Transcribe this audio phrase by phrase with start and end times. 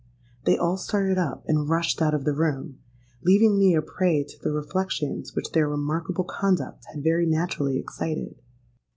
[0.45, 4.51] They all started up, and rushed out of the room—leaving me a prey to the
[4.51, 8.41] reflections which their remarkable conduct had very naturally excited.